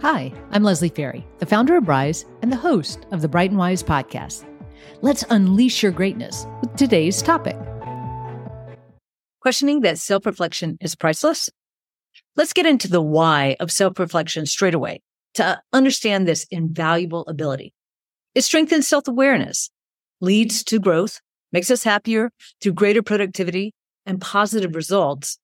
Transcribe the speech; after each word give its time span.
Hi, 0.00 0.32
I'm 0.50 0.64
Leslie 0.64 0.88
Ferry, 0.88 1.24
the 1.38 1.46
founder 1.46 1.76
of 1.76 1.86
Rise 1.86 2.24
and 2.42 2.50
the 2.50 2.56
host 2.56 3.06
of 3.12 3.20
the 3.22 3.28
Bright 3.28 3.50
and 3.50 3.60
Wize 3.60 3.84
podcast. 3.84 4.44
Let's 5.00 5.24
unleash 5.30 5.82
your 5.82 5.92
greatness 5.92 6.44
with 6.60 6.74
today's 6.74 7.22
topic. 7.22 7.56
Questioning 9.40 9.82
that 9.82 9.98
self 9.98 10.26
reflection 10.26 10.76
is 10.80 10.96
priceless? 10.96 11.50
Let's 12.34 12.52
get 12.52 12.66
into 12.66 12.88
the 12.88 13.00
why 13.00 13.56
of 13.60 13.70
self 13.70 13.98
reflection 13.98 14.46
straight 14.46 14.74
away 14.74 15.02
to 15.34 15.60
understand 15.72 16.26
this 16.26 16.46
invaluable 16.50 17.24
ability. 17.26 17.72
It 18.34 18.42
strengthens 18.42 18.88
self 18.88 19.06
awareness, 19.06 19.70
leads 20.20 20.64
to 20.64 20.80
growth, 20.80 21.20
makes 21.52 21.70
us 21.70 21.84
happier 21.84 22.32
through 22.60 22.72
greater 22.72 23.02
productivity 23.02 23.72
and 24.04 24.20
positive 24.20 24.74
results, 24.74 25.38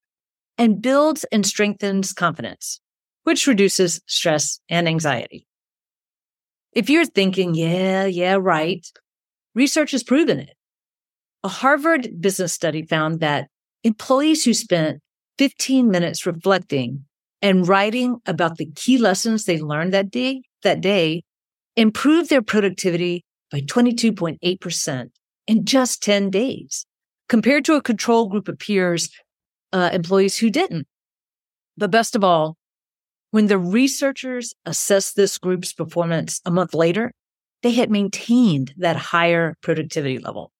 and 0.57 0.81
builds 0.81 1.23
and 1.31 1.45
strengthens 1.45 2.11
confidence 2.11 2.81
which 3.23 3.47
reduces 3.47 4.01
stress 4.07 4.59
and 4.69 4.87
anxiety. 4.87 5.45
If 6.73 6.89
you're 6.89 7.05
thinking, 7.05 7.55
yeah, 7.55 8.05
yeah, 8.05 8.37
right, 8.39 8.85
research 9.55 9.91
has 9.91 10.03
proven 10.03 10.39
it. 10.39 10.55
A 11.43 11.47
Harvard 11.47 12.21
business 12.21 12.53
study 12.53 12.83
found 12.83 13.19
that 13.21 13.47
employees 13.83 14.43
who 14.43 14.53
spent 14.53 15.01
15 15.37 15.89
minutes 15.89 16.25
reflecting 16.25 17.05
and 17.41 17.67
writing 17.67 18.17
about 18.25 18.57
the 18.57 18.69
key 18.75 18.97
lessons 18.97 19.45
they 19.45 19.59
learned 19.59 19.93
that 19.93 20.11
day, 20.11 20.41
that 20.63 20.81
day 20.81 21.23
improved 21.75 22.29
their 22.29 22.41
productivity 22.41 23.23
by 23.51 23.61
22.8% 23.61 25.09
in 25.47 25.65
just 25.65 26.03
10 26.03 26.29
days 26.29 26.85
compared 27.29 27.63
to 27.65 27.75
a 27.75 27.81
control 27.81 28.27
group 28.27 28.47
of 28.47 28.59
peers, 28.59 29.09
uh, 29.71 29.89
employees 29.93 30.37
who 30.37 30.49
didn't. 30.49 30.87
But 31.77 31.91
best 31.91 32.15
of 32.15 32.23
all, 32.23 32.57
when 33.31 33.47
the 33.47 33.57
researchers 33.57 34.53
assessed 34.65 35.15
this 35.15 35.37
group's 35.37 35.73
performance 35.73 36.41
a 36.45 36.51
month 36.51 36.73
later, 36.73 37.11
they 37.61 37.71
had 37.71 37.91
maintained 37.91 38.73
that 38.77 38.95
higher 38.95 39.55
productivity 39.61 40.17
level. 40.17 40.51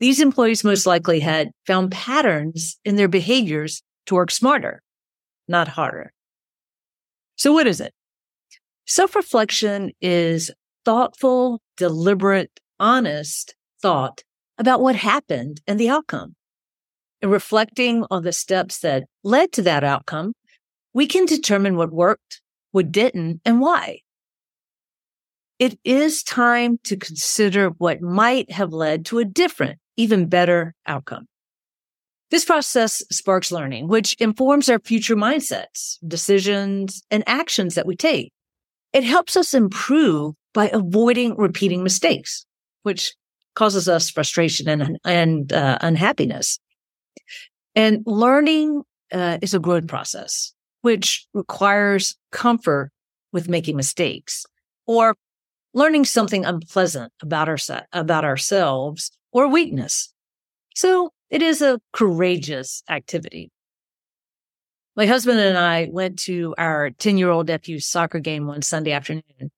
These 0.00 0.20
employees 0.20 0.62
most 0.62 0.86
likely 0.86 1.20
had 1.20 1.50
found 1.66 1.90
patterns 1.90 2.78
in 2.84 2.96
their 2.96 3.08
behaviors 3.08 3.82
to 4.06 4.14
work 4.14 4.30
smarter, 4.30 4.80
not 5.48 5.68
harder. 5.68 6.12
So 7.36 7.52
what 7.52 7.66
is 7.66 7.80
it? 7.80 7.92
Self-reflection 8.86 9.92
is 10.00 10.50
thoughtful, 10.84 11.60
deliberate, 11.76 12.60
honest 12.78 13.54
thought 13.82 14.22
about 14.56 14.80
what 14.80 14.96
happened 14.96 15.60
and 15.66 15.78
the 15.78 15.88
outcome. 15.88 16.34
And 17.20 17.32
reflecting 17.32 18.04
on 18.10 18.22
the 18.22 18.32
steps 18.32 18.78
that 18.80 19.04
led 19.24 19.50
to 19.52 19.62
that 19.62 19.82
outcome 19.82 20.34
we 20.94 21.06
can 21.06 21.26
determine 21.26 21.76
what 21.76 21.92
worked, 21.92 22.40
what 22.72 22.92
didn't, 22.92 23.40
and 23.44 23.60
why. 23.60 24.00
It 25.58 25.78
is 25.84 26.22
time 26.22 26.78
to 26.84 26.96
consider 26.96 27.70
what 27.70 28.00
might 28.00 28.50
have 28.52 28.72
led 28.72 29.04
to 29.06 29.18
a 29.18 29.24
different, 29.24 29.78
even 29.96 30.28
better 30.28 30.74
outcome. 30.86 31.26
This 32.30 32.44
process 32.44 33.02
sparks 33.10 33.50
learning, 33.50 33.88
which 33.88 34.14
informs 34.20 34.68
our 34.68 34.78
future 34.78 35.16
mindsets, 35.16 35.98
decisions, 36.06 37.02
and 37.10 37.24
actions 37.26 37.74
that 37.74 37.86
we 37.86 37.96
take. 37.96 38.32
It 38.92 39.02
helps 39.02 39.36
us 39.36 39.54
improve 39.54 40.34
by 40.54 40.68
avoiding 40.68 41.36
repeating 41.36 41.82
mistakes, 41.82 42.46
which 42.82 43.14
causes 43.54 43.88
us 43.88 44.10
frustration 44.10 44.68
and, 44.68 44.98
and 45.04 45.52
uh, 45.52 45.78
unhappiness. 45.80 46.58
And 47.74 48.02
learning 48.06 48.82
uh, 49.12 49.38
is 49.42 49.54
a 49.54 49.58
growth 49.58 49.86
process 49.86 50.52
which 50.82 51.26
requires 51.34 52.16
comfort 52.32 52.90
with 53.32 53.48
making 53.48 53.76
mistakes 53.76 54.46
or 54.86 55.14
learning 55.74 56.04
something 56.04 56.44
unpleasant 56.44 57.12
about, 57.22 57.48
our, 57.48 57.58
about 57.92 58.24
ourselves 58.24 59.10
or 59.32 59.48
weakness. 59.48 60.12
So 60.74 61.10
it 61.30 61.42
is 61.42 61.60
a 61.60 61.80
courageous 61.92 62.82
activity. 62.88 63.50
My 64.96 65.06
husband 65.06 65.38
and 65.38 65.56
I 65.56 65.88
went 65.90 66.18
to 66.20 66.54
our 66.58 66.90
10 66.90 67.18
year 67.18 67.30
old 67.30 67.48
nephew's 67.48 67.86
soccer 67.86 68.18
game 68.18 68.46
one 68.46 68.62
Sunday 68.62 68.92
afternoon. 68.92 69.50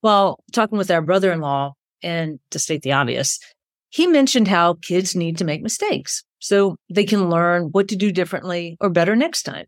While 0.00 0.38
talking 0.52 0.78
with 0.78 0.90
our 0.90 1.02
brother 1.02 1.32
in 1.32 1.40
law, 1.40 1.74
and 2.02 2.38
to 2.50 2.58
state 2.58 2.82
the 2.82 2.92
obvious, 2.92 3.38
he 3.90 4.06
mentioned 4.06 4.48
how 4.48 4.74
kids 4.74 5.16
need 5.16 5.38
to 5.38 5.44
make 5.44 5.62
mistakes 5.62 6.24
so 6.38 6.76
they 6.90 7.04
can 7.04 7.30
learn 7.30 7.64
what 7.72 7.88
to 7.88 7.96
do 7.96 8.12
differently 8.12 8.76
or 8.80 8.90
better 8.90 9.16
next 9.16 9.42
time. 9.42 9.66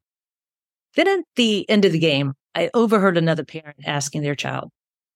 Then 0.99 1.07
at 1.07 1.25
the 1.37 1.65
end 1.71 1.85
of 1.85 1.93
the 1.93 1.99
game, 2.01 2.33
I 2.57 2.71
overheard 2.75 3.17
another 3.17 3.45
parent 3.45 3.77
asking 3.87 4.23
their 4.23 4.35
child, 4.35 4.71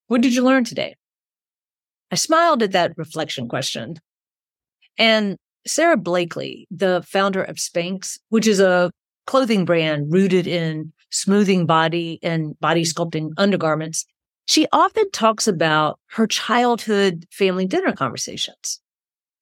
What 0.07 0.21
did 0.21 0.33
you 0.33 0.45
learn 0.45 0.63
today? 0.63 0.95
I 2.13 2.15
smiled 2.15 2.63
at 2.63 2.71
that 2.71 2.97
reflection 2.97 3.49
question. 3.49 3.97
And 4.97 5.37
Sara 5.67 5.97
Blakely, 5.97 6.69
the 6.71 7.05
founder 7.05 7.43
of 7.43 7.57
Spanx, 7.57 8.21
which 8.29 8.47
is 8.47 8.61
a 8.61 8.93
clothing 9.27 9.65
brand 9.65 10.13
rooted 10.13 10.47
in 10.47 10.93
smoothing 11.11 11.67
body 11.67 12.21
and 12.23 12.57
body 12.61 12.85
sculpting 12.85 13.31
undergarments, 13.37 14.07
she 14.47 14.69
often 14.71 15.11
talks 15.11 15.49
about 15.49 15.99
her 16.11 16.29
childhood 16.29 17.27
family 17.33 17.67
dinner 17.67 17.93
conversations. 17.93 18.81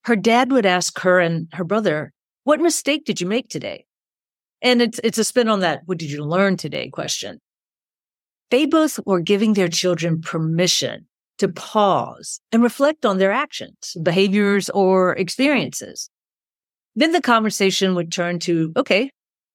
Her 0.05 0.17
dad 0.17 0.53
would 0.53 0.65
ask 0.65 0.99
her 1.01 1.21
and 1.21 1.49
her 1.53 1.65
brother, 1.65 2.15
What 2.45 2.61
mistake 2.61 3.05
did 3.05 3.21
you 3.21 3.27
make 3.27 3.51
today? 3.51 3.85
And 4.63 4.83
it's, 4.83 5.01
it's 5.03 5.19
a 5.19 5.25
spin 5.25 5.49
on 5.49 5.61
that. 5.61 5.83
What 5.87 5.99
did 5.99 6.11
you 6.11 6.25
learn 6.25 6.57
today 6.57 6.89
question? 6.89 7.41
They 8.51 8.67
both 8.67 8.99
were 9.07 9.21
giving 9.21 9.55
their 9.55 9.69
children 9.69 10.21
permission 10.21 11.07
to 11.39 11.49
pause 11.49 12.41
and 12.53 12.63
reflect 12.63 13.07
on 13.07 13.19
their 13.19 13.33
actions, 13.33 13.97
behaviors, 14.03 14.69
or 14.71 15.17
experiences. 15.17 16.11
Then 16.95 17.13
the 17.13 17.23
conversation 17.23 17.95
would 17.95 18.13
turn 18.13 18.39
to, 18.41 18.73
okay, 18.77 19.11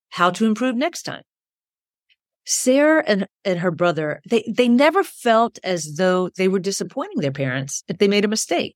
how 0.10 0.32
to 0.32 0.46
improve 0.46 0.76
next 0.76 1.04
time. 1.04 1.22
Sara 2.46 3.04
and, 3.06 3.28
and 3.44 3.60
her 3.60 3.72
brother, 3.72 4.22
they, 4.28 4.44
they 4.48 4.68
never 4.68 5.04
felt 5.04 5.60
as 5.64 5.96
though 5.96 6.30
they 6.38 6.48
were 6.48 6.60
disappointing 6.60 7.20
their 7.20 7.32
parents 7.32 7.84
if 7.88 7.98
they 7.98 8.08
made 8.08 8.24
a 8.24 8.30
mistake. 8.30 8.76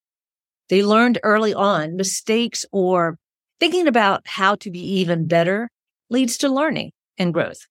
They 0.70 0.84
learned 0.84 1.20
early 1.24 1.54
on 1.54 1.96
mistakes 1.96 2.66
or 2.72 3.18
thinking 3.60 3.88
about 3.88 4.22
how 4.26 4.56
to 4.56 4.70
be 4.70 4.80
even 4.80 5.28
better 5.28 5.70
leads 6.10 6.38
to 6.38 6.50
learning 6.50 6.92
and 7.18 7.34
growth. 7.34 7.68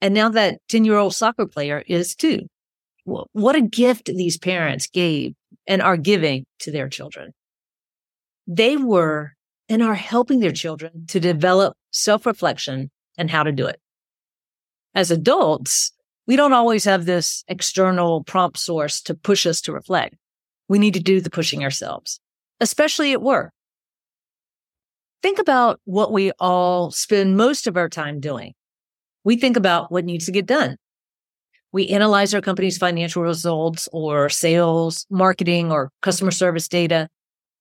And 0.00 0.14
now 0.14 0.28
that 0.30 0.58
10 0.68 0.84
year 0.84 0.96
old 0.96 1.14
soccer 1.14 1.46
player 1.46 1.82
is 1.86 2.14
too. 2.14 2.48
What 3.04 3.56
a 3.56 3.62
gift 3.62 4.06
these 4.06 4.38
parents 4.38 4.86
gave 4.86 5.34
and 5.66 5.82
are 5.82 5.96
giving 5.96 6.44
to 6.60 6.70
their 6.70 6.88
children. 6.88 7.32
They 8.46 8.76
were 8.76 9.32
and 9.68 9.82
are 9.82 9.94
helping 9.94 10.40
their 10.40 10.52
children 10.52 11.06
to 11.08 11.20
develop 11.20 11.76
self 11.90 12.26
reflection 12.26 12.90
and 13.16 13.30
how 13.30 13.42
to 13.42 13.52
do 13.52 13.66
it. 13.66 13.80
As 14.94 15.10
adults, 15.10 15.92
we 16.26 16.36
don't 16.36 16.52
always 16.52 16.84
have 16.84 17.04
this 17.04 17.44
external 17.48 18.22
prompt 18.24 18.58
source 18.58 19.00
to 19.02 19.14
push 19.14 19.46
us 19.46 19.60
to 19.62 19.72
reflect. 19.72 20.16
We 20.68 20.78
need 20.78 20.94
to 20.94 21.00
do 21.00 21.20
the 21.20 21.30
pushing 21.30 21.64
ourselves, 21.64 22.20
especially 22.60 23.12
at 23.12 23.22
work. 23.22 23.52
Think 25.22 25.38
about 25.38 25.80
what 25.84 26.12
we 26.12 26.32
all 26.40 26.90
spend 26.90 27.36
most 27.36 27.68
of 27.68 27.76
our 27.76 27.88
time 27.88 28.18
doing. 28.18 28.54
We 29.22 29.36
think 29.36 29.56
about 29.56 29.92
what 29.92 30.04
needs 30.04 30.26
to 30.26 30.32
get 30.32 30.46
done. 30.46 30.76
We 31.70 31.88
analyze 31.88 32.34
our 32.34 32.40
company's 32.40 32.76
financial 32.76 33.22
results 33.22 33.88
or 33.92 34.28
sales, 34.28 35.06
marketing, 35.10 35.70
or 35.70 35.90
customer 36.02 36.32
service 36.32 36.66
data, 36.66 37.08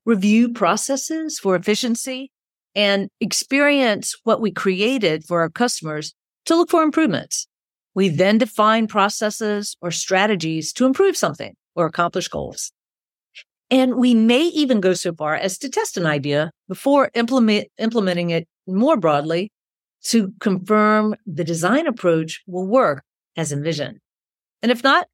review 0.06 0.50
processes 0.50 1.38
for 1.38 1.56
efficiency, 1.56 2.32
and 2.74 3.10
experience 3.20 4.16
what 4.24 4.42
we 4.42 4.52
created 4.52 5.24
for 5.24 5.42
our 5.42 5.50
customers 5.50 6.14
to 6.46 6.56
look 6.56 6.72
for 6.72 6.82
improvements. 6.82 7.48
We 7.94 8.10
then 8.10 8.40
define 8.40 8.88
processes 8.88 9.78
or 9.82 9.92
strategies 9.92 10.74
to 10.74 10.86
improve 10.86 11.16
something 11.16 11.54
or 11.76 11.86
accomplish 11.86 12.28
goals. 12.28 12.72
And 13.72 13.96
we 13.96 14.14
may 14.14 14.42
even 14.42 14.82
go 14.82 14.94
so 14.94 15.14
far 15.14 15.36
as 15.36 15.58
to 15.60 15.70
test 15.70 15.96
an 15.96 16.06
idea 16.06 16.52
before 16.68 17.10
implement, 17.14 17.70
implementing 17.78 18.30
it 18.30 18.48
more 18.68 18.98
broadly 18.98 19.50
to 20.04 20.34
confirm 20.42 21.16
the 21.26 21.46
design 21.46 21.88
approach 21.88 22.42
will 22.46 22.68
work 22.68 23.04
as 23.38 23.54
envisioned. 23.54 24.00
And 24.62 24.72
if 24.72 24.84
not, 24.84 25.08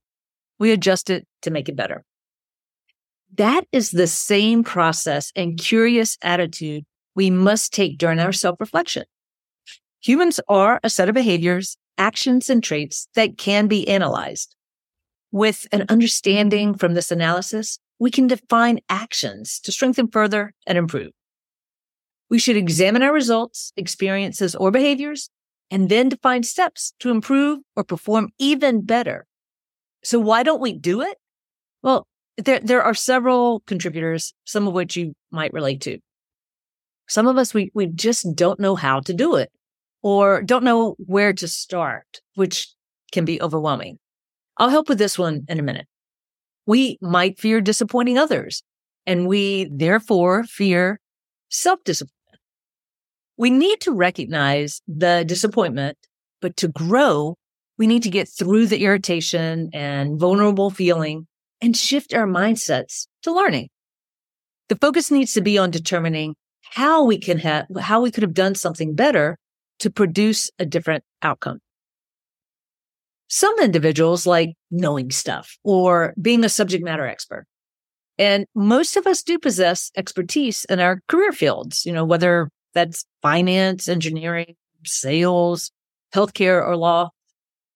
we 0.60 0.72
adjust 0.72 1.12
it 1.12 1.28
to 1.44 1.52
make 1.52 1.70
it 1.70 1.76
better. 1.76 2.04
That 3.36 3.66
is 3.72 3.92
the 3.92 4.08
same 4.08 4.64
process 4.64 5.32
and 5.36 5.60
curious 5.60 6.18
attitude 6.24 6.84
we 7.14 7.30
must 7.30 7.74
take 7.74 7.98
during 7.98 8.20
our 8.20 8.32
self 8.32 8.60
reflection. 8.60 9.04
Humans 10.00 10.40
are 10.48 10.80
a 10.84 10.90
set 10.90 11.10
of 11.10 11.16
behaviors, 11.16 11.78
actions, 11.98 12.50
and 12.50 12.64
traits 12.64 13.08
that 13.16 13.38
can 13.38 13.68
be 13.68 13.88
analyzed. 13.88 14.56
With 15.32 15.68
an 15.72 15.86
understanding 15.90 16.74
from 16.74 16.94
this 16.94 17.12
analysis, 17.12 17.80
we 18.00 18.12
can 18.12 18.28
define 18.28 18.80
actions 18.90 19.60
to 19.62 19.72
strengthen 19.72 20.08
further 20.08 20.54
and 20.66 20.78
improve. 20.78 21.12
We 22.30 22.40
should 22.40 22.58
examine 22.58 23.04
our 23.04 23.14
results, 23.14 23.72
experiences, 23.78 24.56
or 24.56 24.72
behaviors 24.72 25.30
and 25.72 25.90
then 25.90 26.10
define 26.10 26.44
steps 26.44 26.94
to 27.00 27.10
improve 27.10 27.60
or 27.76 27.84
perform 27.84 28.30
even 28.38 28.86
better. 28.86 29.26
So 30.04 30.20
why 30.20 30.44
don't 30.44 30.62
we 30.62 30.74
do 30.74 31.02
it? 31.02 31.18
Well, 31.82 32.08
there, 32.38 32.60
there 32.60 32.84
are 32.84 32.94
several 32.94 33.62
contributors, 33.62 34.34
some 34.46 34.68
of 34.68 34.74
which 34.74 34.96
you 34.96 35.14
might 35.32 35.54
relate 35.54 35.82
to. 35.82 36.00
Some 37.08 37.28
of 37.28 37.38
us, 37.38 37.54
we, 37.54 37.72
we 37.74 37.88
just 37.88 38.36
don't 38.36 38.60
know 38.60 38.76
how 38.76 39.00
to 39.02 39.14
do 39.14 39.36
it 39.36 39.52
or 40.02 40.42
don't 40.42 40.64
know 40.64 40.96
where 41.00 41.34
to 41.34 41.48
start, 41.48 42.22
which 42.36 42.70
can 43.12 43.26
be 43.26 43.42
overwhelming. 43.42 43.98
I'll 44.58 44.70
help 44.70 44.90
with 44.90 44.98
this 44.98 45.18
one 45.18 45.46
in 45.48 45.60
a 45.60 45.64
minute. 45.64 45.88
We 46.68 47.00
might 47.02 47.40
fear 47.40 47.62
disappointing 47.62 48.18
others 48.18 48.62
and 49.06 49.28
we 49.28 49.70
therefore 49.74 50.44
fear 50.44 51.00
self 51.50 51.80
disappointment. 51.84 52.42
We 53.38 53.50
need 53.50 53.82
to 53.82 53.94
recognize 53.94 54.82
the 54.88 55.24
disappointment, 55.26 55.98
but 56.42 56.58
to 56.58 56.68
grow, 56.68 57.36
we 57.78 57.88
need 57.88 58.04
to 58.04 58.10
get 58.10 58.28
through 58.28 58.68
the 58.68 58.84
irritation 58.84 59.70
and 59.74 60.20
vulnerable 60.20 60.70
feeling 60.70 61.28
and 61.62 61.76
shift 61.76 62.14
our 62.14 62.28
mindsets 62.28 63.08
to 63.24 63.32
learning. 63.32 63.70
The 64.70 64.76
focus 64.76 65.10
needs 65.10 65.34
to 65.34 65.42
be 65.42 65.58
on 65.58 65.72
determining 65.72 66.36
how 66.62 67.06
we 67.06 67.18
can 67.18 67.38
have, 67.40 67.68
how 67.80 68.02
we 68.02 68.12
could 68.12 68.24
have 68.24 68.34
done 68.34 68.56
something 68.56 68.94
better 68.94 69.38
to 69.80 69.90
produce 69.90 70.52
a 70.60 70.66
different 70.66 71.04
outcome. 71.22 71.60
Some 73.28 73.60
individuals 73.60 74.26
like 74.26 74.54
knowing 74.72 75.12
stuff 75.12 75.58
or 75.64 76.14
being 76.22 76.44
a 76.44 76.50
subject 76.50 76.84
matter 76.84 77.06
expert. 77.06 77.46
And 78.18 78.46
most 78.56 78.98
of 78.98 79.06
us 79.06 79.22
do 79.22 79.38
possess 79.38 79.92
expertise 79.96 80.66
in 80.66 80.80
our 80.80 81.02
career 81.08 81.32
fields, 81.32 81.86
you 81.86 81.92
know, 81.92 82.06
whether 82.06 82.50
that's 82.74 83.06
finance, 83.22 83.88
engineering, 83.88 84.56
sales, 84.86 85.72
healthcare, 86.14 86.66
or 86.66 86.76
law. 86.78 87.10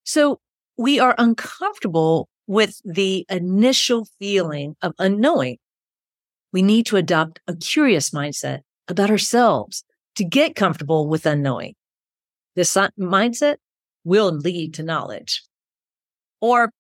So 0.03 0.39
we 0.77 0.99
are 0.99 1.15
uncomfortable 1.17 2.27
with 2.47 2.81
the 2.83 3.25
initial 3.29 4.07
feeling 4.19 4.75
of 4.81 4.93
unknowing. 4.99 5.57
We 6.51 6.61
need 6.61 6.85
to 6.87 6.97
adopt 6.97 7.39
a 7.47 7.55
curious 7.55 8.09
mindset 8.09 8.59
about 8.87 9.09
ourselves 9.09 9.83
to 10.15 10.25
get 10.25 10.55
comfortable 10.55 11.07
with 11.07 11.25
unknowing. 11.25 11.75
This 12.55 12.75
mindset 12.99 13.57
will 14.03 14.31
lead 14.31 14.73
to 14.75 14.83
knowledge. 14.83 15.43
Or 16.39 16.71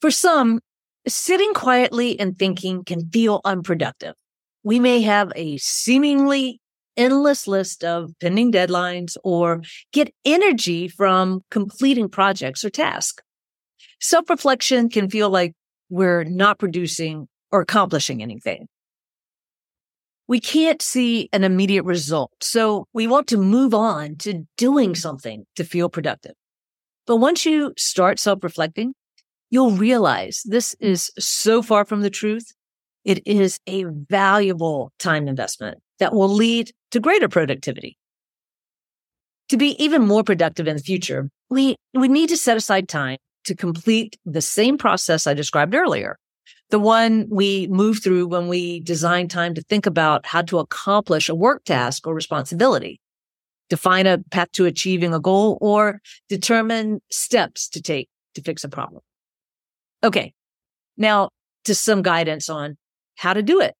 for 0.00 0.10
some, 0.10 0.60
sitting 1.08 1.54
quietly 1.54 2.18
and 2.18 2.38
thinking 2.38 2.84
can 2.84 3.08
feel 3.10 3.40
unproductive. 3.44 4.14
We 4.62 4.80
may 4.80 5.00
have 5.02 5.32
a 5.36 5.56
seemingly 5.58 6.60
endless 6.96 7.46
list 7.46 7.84
of 7.84 8.10
pending 8.20 8.52
deadlines 8.52 9.16
or 9.22 9.62
get 9.92 10.12
energy 10.24 10.88
from 10.88 11.40
completing 11.50 12.08
projects 12.08 12.64
or 12.64 12.70
tasks. 12.70 13.22
Self 14.00 14.28
reflection 14.28 14.88
can 14.88 15.08
feel 15.08 15.30
like 15.30 15.54
we're 15.88 16.24
not 16.24 16.58
producing 16.58 17.28
or 17.52 17.60
accomplishing 17.60 18.22
anything. 18.22 18.66
We 20.28 20.40
can't 20.40 20.82
see 20.82 21.28
an 21.32 21.44
immediate 21.44 21.84
result. 21.84 22.32
So 22.40 22.86
we 22.92 23.06
want 23.06 23.28
to 23.28 23.36
move 23.36 23.74
on 23.74 24.16
to 24.16 24.46
doing 24.56 24.94
something 24.94 25.44
to 25.54 25.64
feel 25.64 25.88
productive. 25.88 26.32
But 27.06 27.16
once 27.16 27.46
you 27.46 27.72
start 27.76 28.18
self 28.18 28.42
reflecting, 28.42 28.94
you'll 29.50 29.72
realize 29.72 30.42
this 30.44 30.74
is 30.80 31.10
so 31.18 31.62
far 31.62 31.84
from 31.84 32.02
the 32.02 32.10
truth. 32.10 32.52
It 33.04 33.24
is 33.26 33.60
a 33.68 33.84
valuable 33.84 34.92
time 34.98 35.28
investment 35.28 35.78
that 36.00 36.12
will 36.12 36.28
lead 36.28 36.72
to 36.90 37.00
greater 37.00 37.28
productivity. 37.28 37.96
To 39.50 39.56
be 39.56 39.80
even 39.82 40.02
more 40.02 40.24
productive 40.24 40.66
in 40.66 40.76
the 40.76 40.82
future, 40.82 41.30
we, 41.48 41.76
we 41.94 42.08
need 42.08 42.28
to 42.30 42.36
set 42.36 42.56
aside 42.56 42.88
time 42.88 43.18
to 43.44 43.54
complete 43.54 44.18
the 44.24 44.42
same 44.42 44.76
process 44.76 45.28
I 45.28 45.34
described 45.34 45.74
earlier. 45.74 46.18
The 46.70 46.80
one 46.80 47.28
we 47.30 47.68
move 47.68 48.02
through 48.02 48.26
when 48.26 48.48
we 48.48 48.80
design 48.80 49.28
time 49.28 49.54
to 49.54 49.62
think 49.62 49.86
about 49.86 50.26
how 50.26 50.42
to 50.42 50.58
accomplish 50.58 51.28
a 51.28 51.34
work 51.34 51.64
task 51.64 52.06
or 52.06 52.14
responsibility, 52.14 53.00
define 53.68 54.06
a 54.06 54.18
path 54.30 54.50
to 54.52 54.64
achieving 54.64 55.14
a 55.14 55.20
goal, 55.20 55.58
or 55.60 56.00
determine 56.28 57.00
steps 57.10 57.68
to 57.68 57.80
take 57.80 58.08
to 58.34 58.42
fix 58.42 58.64
a 58.64 58.68
problem. 58.68 59.02
Okay. 60.02 60.34
Now 60.96 61.30
to 61.64 61.74
some 61.74 62.02
guidance 62.02 62.48
on 62.48 62.76
how 63.16 63.32
to 63.32 63.42
do 63.42 63.60
it. 63.60 63.74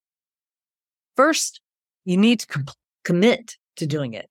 First, 1.16 1.60
you 2.04 2.16
need 2.16 2.40
to 2.40 2.46
com- 2.46 2.66
commit 3.04 3.56
to 3.76 3.86
doing 3.86 4.14
it. 4.14 4.28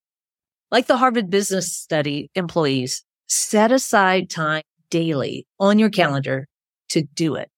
Like 0.72 0.88
the 0.88 0.98
Harvard 0.98 1.30
Business 1.30 1.72
Study 1.72 2.30
employees, 2.36 3.04
set 3.28 3.72
aside 3.72 4.30
time 4.30 4.63
daily 4.90 5.46
on 5.60 5.80
your 5.80 5.90
calendar 5.90 6.48
to 6.90 7.02
do 7.02 7.36
it. 7.36 7.50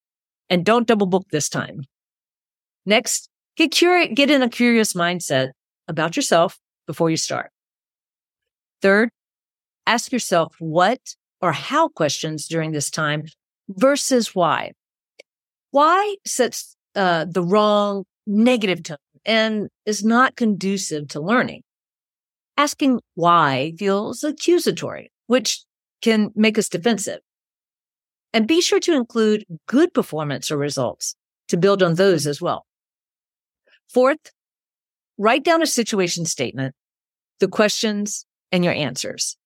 And 0.50 0.66
don't 0.66 0.88
double 0.88 1.08
book 1.08 1.26
this 1.32 1.50
time. 1.50 1.82
Next, 2.86 3.30
get 3.58 3.72
curious, 3.72 4.10
get 4.14 4.30
in 4.30 4.42
a 4.42 4.50
curious 4.50 4.94
mindset 4.94 5.52
about 5.88 6.16
yourself 6.16 6.58
before 6.86 7.10
you 7.10 7.18
start. 7.18 7.52
Third, 8.82 9.10
ask 9.86 10.12
yourself 10.12 10.56
what 10.60 11.00
or 11.42 11.52
how 11.52 11.90
questions 11.90 12.48
during 12.48 12.72
this 12.72 12.90
time 12.90 13.24
versus 13.70 14.34
why. 14.34 14.72
Why 15.72 16.16
sets 16.26 16.76
uh, 16.96 17.26
the 17.30 17.44
wrong 17.44 18.06
negative 18.26 18.84
tone 18.84 18.98
and 19.26 19.70
is 19.86 20.04
not 20.04 20.36
conducive 20.36 21.08
to 21.10 21.22
learning. 21.22 21.62
Asking 22.58 23.00
why 23.16 23.74
feels 23.78 24.24
accusatory, 24.24 25.12
which 25.28 25.64
can 26.02 26.32
make 26.36 26.58
us 26.58 26.70
defensive. 26.70 27.20
And 28.34 28.48
be 28.48 28.62
sure 28.62 28.80
to 28.82 28.94
include 28.94 29.46
good 29.68 29.94
performance 29.94 30.52
or 30.52 30.58
results 30.58 31.16
to 31.48 31.58
build 31.58 31.82
on 31.82 31.96
those 31.96 32.28
as 32.28 32.42
well. 32.42 32.66
Fourth, 33.88 34.32
write 35.18 35.44
down 35.44 35.62
a 35.62 35.68
situation 35.68 36.26
statement, 36.26 36.76
the 37.40 37.48
questions 37.48 38.26
and 38.52 38.64
your 38.64 38.74
answers. 38.74 39.38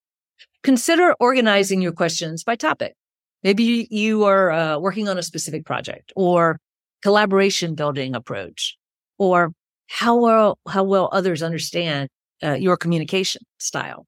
Consider 0.62 1.14
organizing 1.18 1.80
your 1.80 1.92
questions 1.92 2.44
by 2.44 2.56
topic. 2.56 2.94
Maybe 3.42 3.88
you 3.90 4.24
are 4.24 4.50
uh, 4.50 4.78
working 4.78 5.08
on 5.08 5.18
a 5.18 5.22
specific 5.22 5.64
project 5.64 6.12
or 6.14 6.58
collaboration 7.02 7.74
building 7.74 8.14
approach 8.14 8.76
or 9.18 9.52
how 9.88 10.16
well, 10.16 10.58
how 10.68 10.84
well 10.84 11.08
others 11.12 11.42
understand 11.42 12.08
uh, 12.42 12.52
your 12.52 12.76
communication 12.76 13.42
style. 13.58 14.06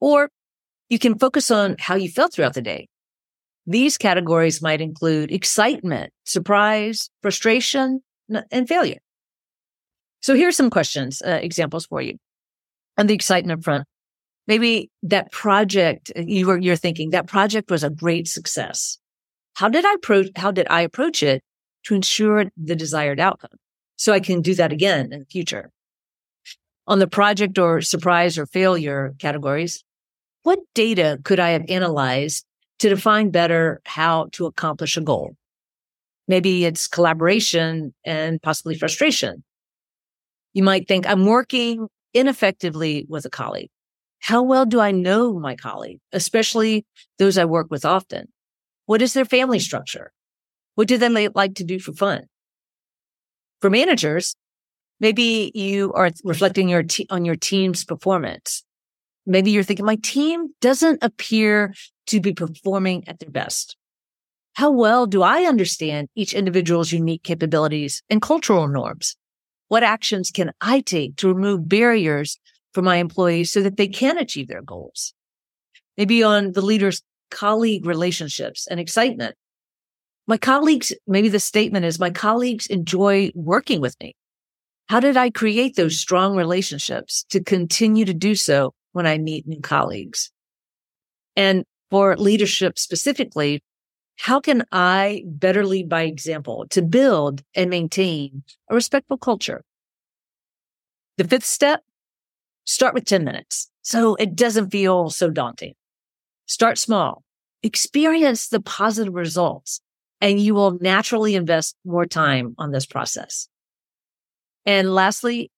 Or 0.00 0.30
you 0.88 0.98
can 0.98 1.18
focus 1.18 1.50
on 1.50 1.76
how 1.78 1.94
you 1.94 2.08
felt 2.08 2.32
throughout 2.32 2.54
the 2.54 2.62
day. 2.62 2.88
These 3.66 3.98
categories 3.98 4.62
might 4.62 4.80
include 4.80 5.32
excitement, 5.32 6.12
surprise, 6.24 7.10
frustration, 7.20 8.00
and 8.50 8.68
failure. 8.68 8.98
So 10.20 10.34
here's 10.34 10.56
some 10.56 10.70
questions, 10.70 11.22
uh, 11.22 11.40
examples 11.42 11.86
for 11.86 12.00
you. 12.00 12.16
On 12.96 13.06
the 13.06 13.14
excitement 13.14 13.64
front, 13.64 13.86
maybe 14.46 14.90
that 15.02 15.32
project 15.32 16.12
uh, 16.16 16.22
you 16.26 16.46
were, 16.46 16.58
you're 16.58 16.76
thinking 16.76 17.10
that 17.10 17.26
project 17.26 17.70
was 17.70 17.84
a 17.84 17.90
great 17.90 18.28
success. 18.28 18.98
How 19.54 19.68
did 19.68 19.84
I 19.84 19.94
approach, 19.94 20.30
how 20.36 20.50
did 20.50 20.66
I 20.70 20.82
approach 20.82 21.22
it 21.22 21.42
to 21.84 21.94
ensure 21.94 22.46
the 22.56 22.76
desired 22.76 23.20
outcome? 23.20 23.58
So 23.96 24.12
I 24.12 24.20
can 24.20 24.42
do 24.42 24.54
that 24.54 24.72
again 24.72 25.12
in 25.12 25.20
the 25.20 25.26
future. 25.26 25.70
On 26.86 27.00
the 27.00 27.08
project 27.08 27.58
or 27.58 27.80
surprise 27.80 28.38
or 28.38 28.46
failure 28.46 29.14
categories, 29.18 29.82
what 30.44 30.60
data 30.74 31.18
could 31.24 31.40
I 31.40 31.50
have 31.50 31.64
analyzed 31.68 32.45
to 32.78 32.88
define 32.88 33.30
better 33.30 33.80
how 33.84 34.28
to 34.32 34.46
accomplish 34.46 34.96
a 34.96 35.00
goal? 35.00 35.36
Maybe 36.28 36.64
it's 36.64 36.88
collaboration 36.88 37.94
and 38.04 38.42
possibly 38.42 38.76
frustration. 38.76 39.44
You 40.52 40.62
might 40.62 40.88
think 40.88 41.06
I'm 41.06 41.26
working 41.26 41.88
ineffectively 42.14 43.06
with 43.08 43.24
a 43.24 43.30
colleague. 43.30 43.70
How 44.20 44.42
well 44.42 44.66
do 44.66 44.80
I 44.80 44.90
know 44.90 45.38
my 45.38 45.54
colleague, 45.54 46.00
especially 46.12 46.84
those 47.18 47.38
I 47.38 47.44
work 47.44 47.68
with 47.70 47.84
often? 47.84 48.28
What 48.86 49.02
is 49.02 49.12
their 49.12 49.24
family 49.24 49.58
structure? 49.58 50.12
What 50.74 50.88
do 50.88 50.98
they 50.98 51.28
like 51.28 51.54
to 51.56 51.64
do 51.64 51.78
for 51.78 51.92
fun? 51.92 52.26
For 53.60 53.70
managers, 53.70 54.34
maybe 55.00 55.52
you 55.54 55.92
are 55.92 56.10
reflecting 56.24 56.68
your 56.68 56.82
te- 56.82 57.06
on 57.10 57.24
your 57.24 57.36
team's 57.36 57.84
performance. 57.84 58.64
Maybe 59.26 59.50
you're 59.50 59.62
thinking 59.62 59.86
my 59.86 59.96
team 59.96 60.48
doesn't 60.60 61.02
appear 61.02 61.74
to 62.06 62.20
be 62.20 62.32
performing 62.32 63.06
at 63.08 63.18
their 63.18 63.30
best. 63.30 63.76
How 64.54 64.70
well 64.70 65.06
do 65.06 65.22
I 65.22 65.42
understand 65.42 66.08
each 66.14 66.32
individual's 66.32 66.92
unique 66.92 67.22
capabilities 67.22 68.02
and 68.08 68.22
cultural 68.22 68.68
norms? 68.68 69.16
What 69.68 69.82
actions 69.82 70.30
can 70.30 70.52
I 70.60 70.80
take 70.80 71.16
to 71.16 71.28
remove 71.28 71.68
barriers 71.68 72.38
for 72.72 72.82
my 72.82 72.96
employees 72.96 73.50
so 73.50 73.60
that 73.62 73.76
they 73.76 73.88
can 73.88 74.16
achieve 74.16 74.48
their 74.48 74.62
goals? 74.62 75.12
Maybe 75.98 76.22
on 76.22 76.52
the 76.52 76.62
leader's 76.62 77.02
colleague 77.30 77.86
relationships 77.86 78.66
and 78.66 78.80
excitement. 78.80 79.34
My 80.26 80.38
colleagues, 80.38 80.92
maybe 81.06 81.28
the 81.28 81.40
statement 81.40 81.84
is 81.84 81.98
my 81.98 82.10
colleagues 82.10 82.66
enjoy 82.66 83.30
working 83.34 83.80
with 83.80 83.96
me. 84.00 84.14
How 84.88 85.00
did 85.00 85.16
I 85.16 85.30
create 85.30 85.76
those 85.76 85.98
strong 85.98 86.36
relationships 86.36 87.24
to 87.30 87.42
continue 87.42 88.04
to 88.04 88.14
do 88.14 88.34
so 88.34 88.72
when 88.92 89.06
I 89.06 89.18
meet 89.18 89.46
new 89.46 89.60
colleagues? 89.60 90.30
And 91.34 91.64
for 91.90 92.16
leadership 92.16 92.78
specifically, 92.78 93.62
how 94.18 94.40
can 94.40 94.64
I 94.72 95.22
better 95.26 95.64
lead 95.64 95.88
by 95.88 96.02
example 96.02 96.66
to 96.70 96.82
build 96.82 97.42
and 97.54 97.70
maintain 97.70 98.44
a 98.70 98.74
respectful 98.74 99.18
culture? 99.18 99.62
The 101.18 101.24
fifth 101.24 101.44
step, 101.44 101.82
start 102.64 102.94
with 102.94 103.04
10 103.04 103.24
minutes. 103.24 103.70
So 103.82 104.14
it 104.16 104.34
doesn't 104.34 104.70
feel 104.70 105.10
so 105.10 105.30
daunting. 105.30 105.74
Start 106.46 106.78
small, 106.78 107.22
experience 107.62 108.48
the 108.48 108.60
positive 108.60 109.14
results, 109.14 109.80
and 110.20 110.40
you 110.40 110.54
will 110.54 110.78
naturally 110.80 111.34
invest 111.34 111.76
more 111.84 112.06
time 112.06 112.54
on 112.58 112.72
this 112.72 112.86
process. 112.86 113.48
And 114.64 114.94
lastly, 114.94 115.50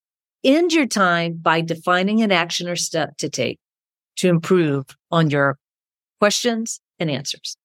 end 0.44 0.72
your 0.72 0.86
time 0.86 1.38
by 1.40 1.60
defining 1.60 2.22
an 2.22 2.32
action 2.32 2.68
or 2.68 2.76
step 2.76 3.16
to 3.18 3.28
take 3.28 3.58
to 4.16 4.28
improve 4.28 4.84
on 5.10 5.30
your 5.30 5.58
questions 6.18 6.80
and 6.98 7.10
answers. 7.10 7.56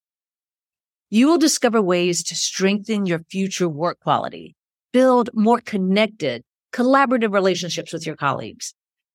You 1.09 1.27
will 1.27 1.37
discover 1.37 1.81
ways 1.81 2.23
to 2.23 2.35
strengthen 2.35 3.05
your 3.05 3.19
future 3.29 3.69
work 3.69 3.99
quality, 3.99 4.55
build 4.91 5.29
more 5.33 5.59
connected, 5.59 6.43
collaborative 6.73 7.33
relationships 7.33 7.93
with 7.93 8.05
your 8.05 8.15
colleagues, 8.15 8.73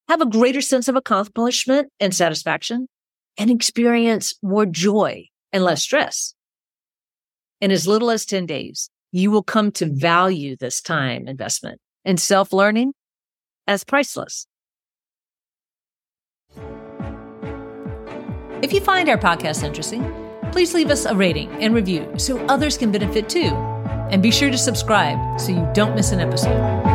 have 0.09 0.21
a 0.21 0.27
greater 0.27 0.61
sense 0.61 0.89
of 0.89 0.97
accomplishment 0.97 1.89
and 1.99 2.15
satisfaction, 2.15 2.87
and 3.37 3.51
experience 3.51 4.35
more 4.43 4.67
joy 4.67 5.25
and 5.53 5.65
less 5.65 5.83
stress. 5.83 6.35
In 7.61 7.71
as 7.71 7.87
little 7.87 8.11
as 8.11 8.25
10 8.25 8.47
days, 8.47 8.91
you 9.11 9.31
will 9.31 9.43
come 9.43 9.73
to 9.73 9.87
value 9.87 10.57
this 10.57 10.81
time 10.81 11.27
investment 11.27 11.81
and 12.05 12.21
self 12.21 12.53
learning 12.53 12.93
as 13.67 13.85
priceless. 13.85 14.47
If 18.61 18.73
you 18.73 18.81
find 18.81 19.09
our 19.09 19.17
podcast 19.17 19.63
interesting, 19.63 20.03
please 20.51 20.75
leave 20.75 20.91
us 20.91 21.05
a 21.05 21.15
rating 21.15 21.49
and 21.63 21.73
review 21.75 22.13
so 22.19 22.45
others 22.47 22.77
can 22.77 22.91
benefit 22.91 23.29
too. 23.29 23.55
And 24.11 24.21
be 24.21 24.33
sure 24.33 24.51
to 24.51 24.59
subscribe 24.59 25.41
so 25.41 25.53
you 25.53 25.69
don't 25.75 25.95
miss 25.95 26.11
an 26.11 26.19
episode. 26.19 26.88